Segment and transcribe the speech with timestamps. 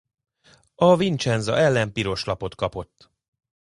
[0.75, 3.11] A Vicenza ellen pirost lapot kapott.